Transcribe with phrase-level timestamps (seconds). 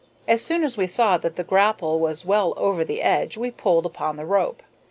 [0.27, 3.85] As soon as we saw that the grapple was well over the edge we pulled
[3.85, 4.63] upon the rope.